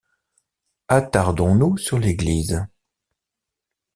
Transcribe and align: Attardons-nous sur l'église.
Attardons-nous 0.87 1.77
sur 1.77 1.99
l'église. 1.99 2.65